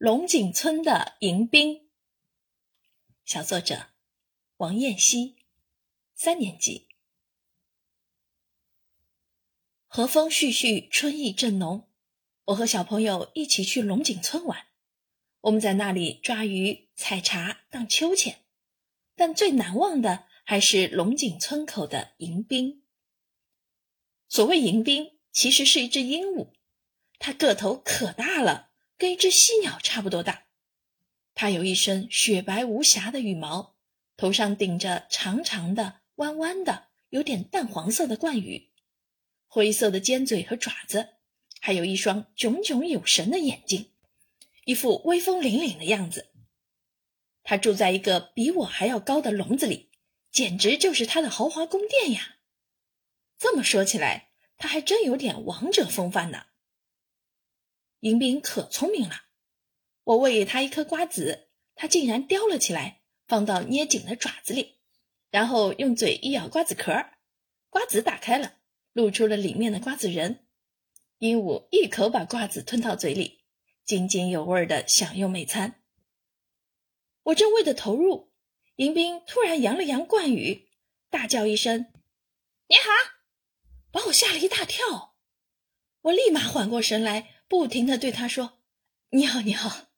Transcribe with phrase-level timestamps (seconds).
[0.00, 1.90] 龙井村的迎宾，
[3.22, 3.88] 小作者
[4.56, 5.36] 王燕西，
[6.14, 6.88] 三年级。
[9.86, 11.86] 和风煦煦，春意正浓。
[12.46, 14.68] 我和小朋友一起去龙井村玩，
[15.42, 18.40] 我们在那里抓鱼、采茶、荡秋千。
[19.14, 22.86] 但最难忘的还是龙井村口的迎宾。
[24.30, 26.54] 所谓迎宾，其实是一只鹦鹉，
[27.18, 28.69] 它个头可大了。
[29.00, 30.44] 跟一只犀鸟差不多大，
[31.34, 33.74] 它有一身雪白无瑕的羽毛，
[34.18, 38.68] 头上顶着长长的、弯弯的、有点淡黄色的冠羽，
[39.46, 41.14] 灰色的尖嘴和爪子，
[41.62, 43.90] 还有一双炯炯有神的眼睛，
[44.66, 46.32] 一副威风凛凛的样子。
[47.42, 49.88] 它住在一个比我还要高的笼子里，
[50.30, 52.36] 简直就是它的豪华宫殿呀！
[53.38, 56.48] 这么说起来，它还真有点王者风范呢。
[58.00, 59.24] 迎宾可聪明了，
[60.04, 64.78] 我喂给他一颗瓜子，他竟然叼了起来，放到捏紧的爪子里，
[65.30, 66.92] 然后用嘴一咬瓜子壳，
[67.68, 68.54] 瓜子打开了，
[68.94, 70.46] 露出了里面的瓜子仁。
[71.18, 73.44] 鹦鹉一口把瓜子吞到嘴里，
[73.84, 75.82] 津津有味地享用美餐。
[77.24, 78.32] 我正喂得投入，
[78.76, 80.70] 迎宾突然扬了扬冠羽，
[81.10, 81.92] 大叫一声
[82.68, 82.88] ：“你好！”
[83.92, 85.16] 把我吓了一大跳。
[86.00, 87.39] 我立马缓过神来。
[87.50, 88.60] 不停的对他说
[89.10, 89.88] ：“你好，你好。”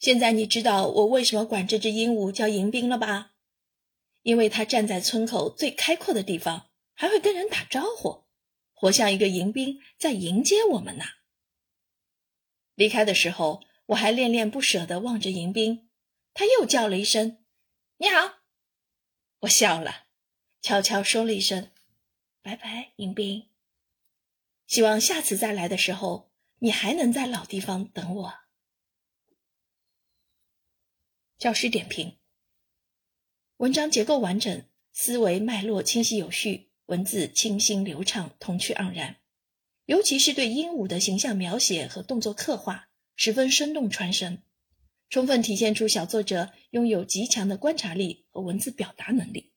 [0.00, 3.34] 现在你知道我为什么管这只鹦鹉叫迎宾了吧？
[4.22, 8.24] 因为它站在村口最开阔的地方，还会跟人打招呼，
[8.72, 11.04] 活像一个迎宾在迎接我们呢。
[12.74, 15.90] 离开的时候，我还恋恋不舍地望着迎宾，
[16.32, 17.44] 他又叫了一声
[17.98, 18.38] ：“你好。”
[19.40, 20.06] 我笑了，
[20.62, 21.70] 悄悄说了一声
[22.40, 23.50] ：“拜拜，迎宾。”
[24.66, 26.26] 希望下次再来的时候。
[26.60, 28.34] 你还能在老地方等我。
[31.38, 32.18] 教师点评：
[33.58, 39.18] 文章结构完整，思维脉络清晰有序，文字清新流畅，童趣盎然。
[39.84, 44.42] 尤其是对鹦鹉的形象描写和动作刻画，十分生动传神，
[45.08, 49.52] 充分体现出小作者拥有极强的观察力和文字表达能力。